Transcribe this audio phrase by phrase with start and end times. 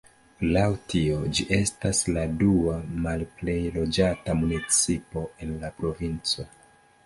[0.53, 0.61] Laŭ
[0.93, 6.53] tio ĝi estas la dua malplej loĝata municipo en la provinco.